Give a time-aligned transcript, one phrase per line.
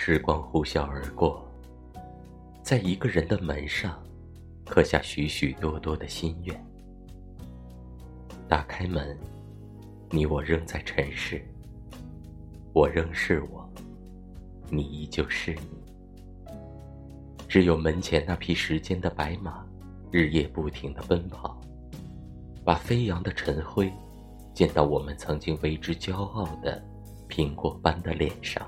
[0.00, 1.44] 时光呼啸而过，
[2.62, 4.00] 在一个人的门上，
[4.64, 6.66] 刻下许许多多的心愿。
[8.48, 9.18] 打开门，
[10.10, 11.44] 你我仍在尘世，
[12.72, 13.68] 我仍是我，
[14.70, 16.54] 你依旧是你。
[17.48, 19.66] 只有门前那匹时间的白马，
[20.12, 21.60] 日夜不停的奔跑，
[22.64, 23.92] 把飞扬的尘灰
[24.54, 26.80] 溅到我们曾经为之骄傲的
[27.28, 28.64] 苹果般的脸上。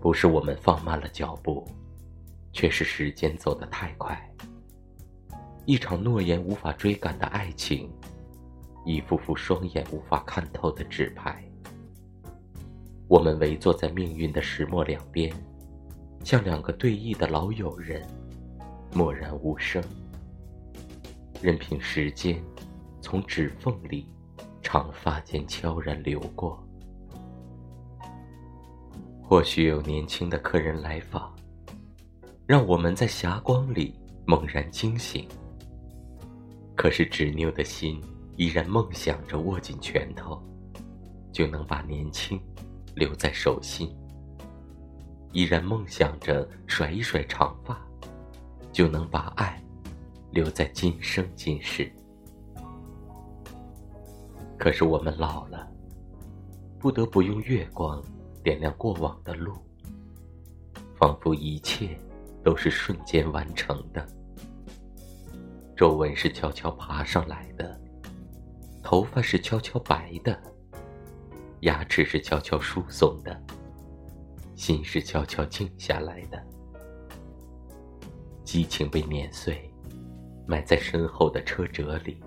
[0.00, 1.68] 不是我们放慢了脚步，
[2.52, 4.18] 却是时间走得太快。
[5.66, 7.88] 一场诺言无法追赶的爱情，
[8.86, 11.44] 一幅幅双眼无法看透的纸牌。
[13.08, 15.30] 我们围坐在命运的石磨两边，
[16.24, 18.02] 像两个对弈的老友人，
[18.94, 19.82] 默然无声，
[21.42, 22.42] 任凭时间
[23.02, 24.08] 从指缝里、
[24.62, 26.66] 长发间悄然流过。
[29.30, 31.32] 或许有年轻的客人来访，
[32.48, 33.94] 让我们在霞光里
[34.26, 35.24] 猛然惊醒。
[36.74, 38.02] 可是执拗的心
[38.36, 40.42] 依然梦想着握紧拳头，
[41.30, 42.40] 就能把年轻
[42.96, 43.86] 留在手心；
[45.30, 47.80] 依然梦想着甩一甩长发，
[48.72, 49.62] 就能把爱
[50.32, 51.88] 留在今生今世。
[54.58, 55.70] 可是我们老了，
[56.80, 58.02] 不得不用月光。
[58.42, 59.54] 点亮过往的路，
[60.96, 61.98] 仿佛一切
[62.42, 64.06] 都是瞬间完成的。
[65.76, 67.80] 皱纹是悄悄爬上来的，
[68.82, 70.38] 头发是悄悄白的，
[71.60, 73.40] 牙齿是悄悄疏松的，
[74.56, 76.42] 心是悄悄静下来的。
[78.44, 79.72] 激情被碾碎，
[80.46, 82.20] 埋在身后的车辙里。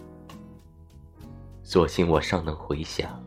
[1.63, 3.21] 所幸我尚能回想。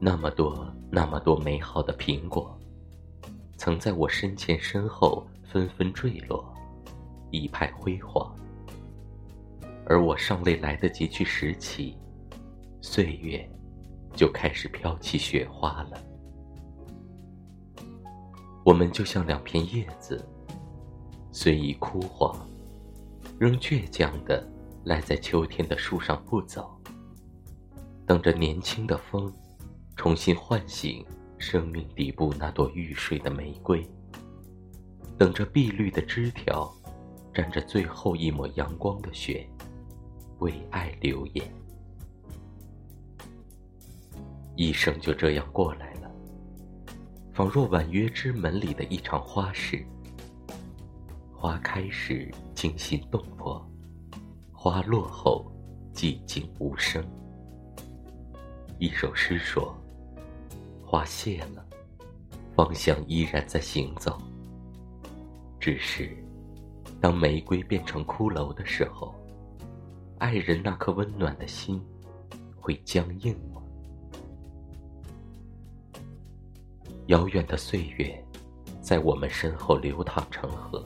[0.00, 2.56] 那么多，那么多美好的苹果，
[3.56, 6.54] 曾在我身前身后纷纷坠落，
[7.32, 8.32] 一派辉煌。
[9.84, 11.96] 而我尚未来得及去拾起，
[12.80, 13.44] 岁月
[14.14, 16.00] 就开始飘起雪花了。
[18.64, 20.24] 我们就像两片叶子，
[21.32, 22.38] 虽已枯黄，
[23.36, 24.46] 仍倔强的
[24.84, 26.70] 赖在秋天的树上不走，
[28.06, 29.32] 等着年轻的风。
[29.98, 31.04] 重新唤醒
[31.38, 33.84] 生命底部那朵欲睡的玫瑰，
[35.18, 36.72] 等着碧绿的枝条，
[37.34, 39.44] 沾着最后一抹阳光的雪，
[40.38, 41.52] 为爱流眼。
[44.54, 46.08] 一生就这样过来了，
[47.34, 49.84] 仿若婉约之门里的一场花事。
[51.34, 53.68] 花开时惊心动魄，
[54.52, 55.52] 花落后
[55.92, 57.04] 寂静无声。
[58.78, 59.76] 一首诗说。
[60.90, 61.62] 花谢了，
[62.56, 64.18] 芳香依然在行走。
[65.60, 66.16] 只是，
[66.98, 69.14] 当玫瑰变成骷髅的时候，
[70.16, 71.78] 爱人那颗温暖的心
[72.58, 73.60] 会僵硬吗？
[77.08, 78.26] 遥远的岁月，
[78.80, 80.82] 在我们身后流淌成河，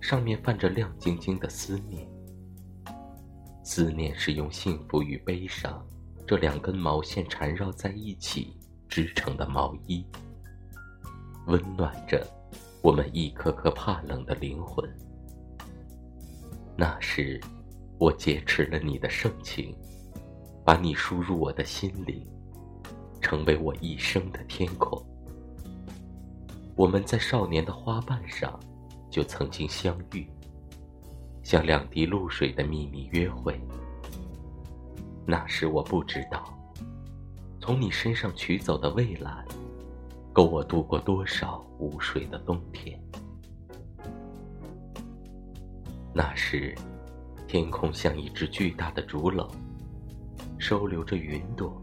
[0.00, 2.08] 上面泛着亮晶晶的思念。
[3.64, 5.84] 思念是用幸福与悲伤
[6.24, 8.56] 这两根毛线缠绕在一起。
[8.90, 10.04] 织成的毛衣，
[11.46, 12.26] 温暖着
[12.82, 14.84] 我们一颗颗怕冷的灵魂。
[16.76, 17.40] 那时，
[17.98, 19.72] 我劫持了你的盛情，
[20.64, 22.26] 把你输入我的心灵，
[23.20, 25.00] 成为我一生的天空。
[26.74, 28.58] 我们在少年的花瓣上
[29.08, 30.26] 就曾经相遇，
[31.44, 33.60] 像两滴露水的秘密约会。
[35.24, 36.59] 那时我不知道。
[37.60, 39.44] 从你身上取走的蔚蓝，
[40.32, 42.98] 够我度过多少无水的冬天。
[46.14, 46.74] 那时，
[47.46, 49.46] 天空像一只巨大的竹篓，
[50.58, 51.80] 收留着云朵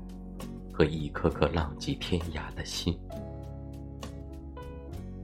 [0.74, 3.00] 和一颗颗浪迹天涯的心。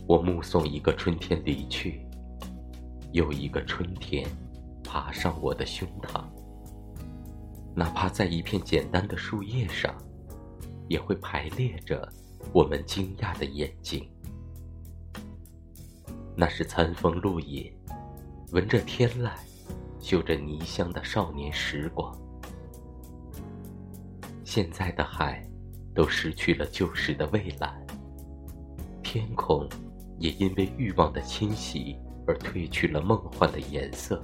[0.05, 2.05] 我目送一个春天离去，
[3.11, 4.29] 又一个春天
[4.83, 6.23] 爬上我的胸膛，
[7.73, 9.91] 哪怕在一片简单的树叶上。
[10.93, 12.07] 也会排列着
[12.53, 14.07] 我们惊讶的眼睛。
[16.35, 17.73] 那是餐风露野，
[18.51, 19.31] 闻着天籁，
[19.99, 22.15] 嗅着泥香的少年时光。
[24.43, 25.43] 现在的海，
[25.95, 27.75] 都失去了旧时的蔚蓝，
[29.01, 29.67] 天空
[30.19, 31.97] 也因为欲望的侵袭
[32.27, 34.23] 而褪去了梦幻的颜色。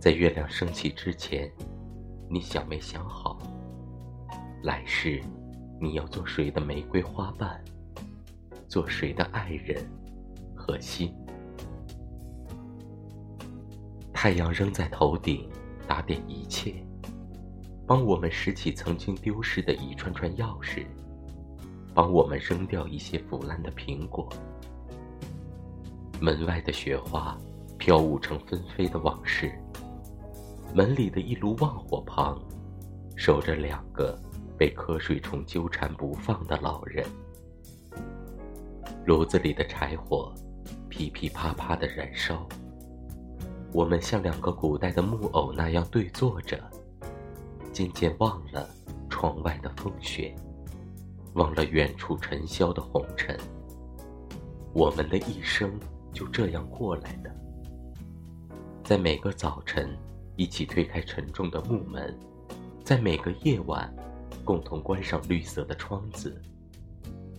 [0.00, 1.52] 在月亮升起之前，
[2.30, 3.33] 你想没想好？
[4.64, 5.20] 来世，
[5.78, 7.62] 你要做谁的玫瑰花瓣，
[8.66, 9.86] 做谁的爱人
[10.54, 11.14] 和心。
[14.10, 15.46] 太阳仍在头顶，
[15.86, 16.82] 打点一切，
[17.86, 20.86] 帮我们拾起曾经丢失的一串串钥匙，
[21.92, 24.26] 帮我们扔掉一些腐烂的苹果。
[26.22, 27.36] 门外的雪花
[27.76, 29.52] 飘舞成纷飞的往事，
[30.74, 32.42] 门里的一炉旺火旁，
[33.14, 34.18] 守着两个
[34.64, 37.04] 被瞌睡虫纠缠不放的老人。
[39.04, 40.32] 炉子里的柴火
[40.88, 42.48] 噼噼啪啪的燃烧。
[43.74, 46.58] 我们像两个古代的木偶那样对坐着，
[47.74, 48.66] 渐渐忘了
[49.10, 50.34] 窗外的风雪，
[51.34, 53.38] 忘了远处尘嚣的红尘。
[54.72, 55.78] 我们的一生
[56.10, 57.30] 就这样过来的，
[58.82, 59.94] 在每个早晨
[60.36, 62.18] 一起推开沉重的木门，
[62.82, 63.94] 在每个夜晚
[64.44, 66.40] 共同关上绿色的窗子，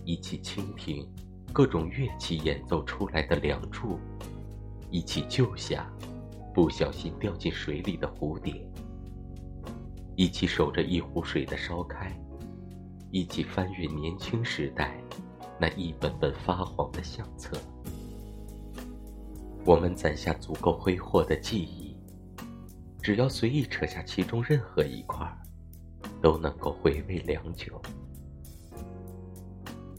[0.04, 1.08] 一起倾听
[1.52, 3.98] 各种乐器演奏出来的梁祝，
[4.90, 5.90] 一起救下。
[6.52, 8.66] 不小心掉进水里的蝴蝶，
[10.14, 12.10] 一起守着一壶水的烧开，
[13.10, 14.98] 一起翻阅年轻时代
[15.60, 17.58] 那一本本发黄的相册。
[19.66, 21.94] 我们攒下足够挥霍的记忆，
[23.02, 25.36] 只要随意扯下其中任何一块儿，
[26.26, 27.80] 都能够回味良久。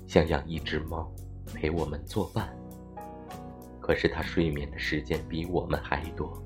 [0.06, 1.10] 想养一只猫，
[1.54, 2.54] 陪我们作伴，
[3.80, 6.38] 可是它睡眠的时间比我们还多。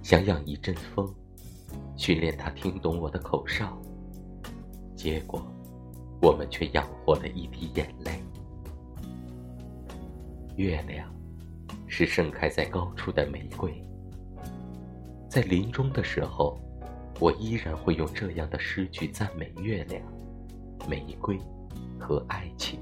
[0.00, 1.12] 想养一阵风，
[1.96, 3.76] 训练它听懂我的口哨。
[4.94, 5.44] 结果，
[6.22, 8.22] 我们却养活了一滴眼泪。
[10.54, 11.12] 月亮，
[11.88, 13.84] 是盛开在高处的玫瑰。
[15.28, 16.56] 在临终的时候，
[17.20, 20.02] 我依然会用这样的诗句赞美月亮、
[20.88, 21.38] 玫瑰
[21.98, 22.80] 和爱情。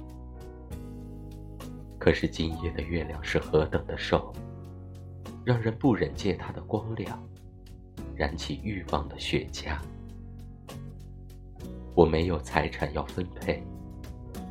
[1.99, 4.33] 可是今夜的月亮是何等的瘦！
[5.45, 7.21] 让人不忍借它的光亮，
[8.15, 9.77] 燃起欲望的雪茄。
[11.97, 13.61] 我没有财产要分配，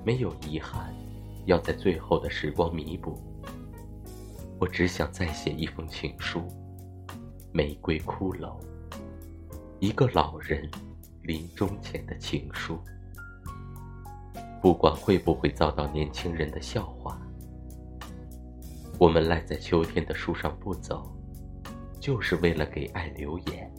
[0.03, 0.93] 没有遗憾
[1.45, 3.17] 要在最后的时光弥补。
[4.59, 6.41] 我只想再写一封情书，
[7.53, 8.57] 玫瑰骷髅，
[9.79, 10.67] 一个老人
[11.21, 12.79] 临终前的情书。
[14.59, 17.21] 不管会不会遭到年轻人的笑话。
[18.99, 21.15] 我们赖在秋天的树上不走，
[21.99, 23.71] 就是为了给爱留言。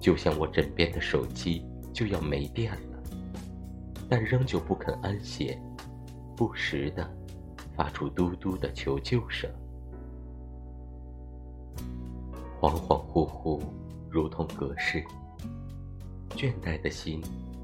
[0.00, 3.02] 就像我枕边的手机就要没电了，
[4.08, 5.56] 但仍旧不肯安歇，
[6.36, 7.08] 不时的
[7.76, 9.48] 发出嘟嘟的求救声。
[12.60, 13.60] 恍恍惚惚，
[14.12, 15.02] 如同隔世，
[16.36, 17.22] 倦怠的心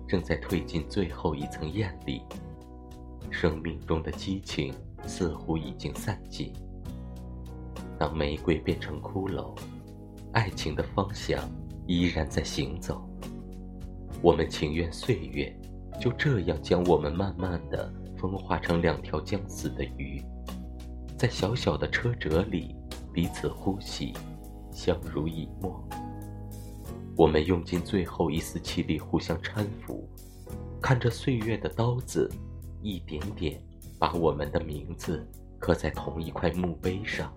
[0.08, 2.22] 正在褪尽最后一层艳丽，
[3.30, 4.74] 生命中的激情。
[5.06, 6.52] 似乎已经散尽。
[7.98, 9.56] 当玫瑰变成骷髅，
[10.32, 11.40] 爱情的方向
[11.86, 13.08] 依然在行走。
[14.20, 15.56] 我们情愿岁月
[16.00, 20.20] 就这样将我们慢慢的风化成两条将死的鱼，
[21.16, 22.74] 在小小的车辙里
[23.12, 24.12] 彼此呼吸，
[24.72, 25.88] 相濡以沫。
[27.18, 30.08] 我们用尽最后一丝气力互相搀扶，
[30.80, 32.30] 看着岁月的刀子
[32.80, 33.60] 一点点。
[33.98, 35.26] 把我们的名字
[35.58, 37.32] 刻在同一块墓碑上，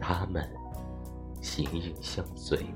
[0.00, 0.44] 他们
[1.40, 2.66] 形影相随，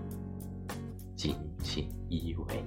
[1.17, 2.63] 紧紧依偎。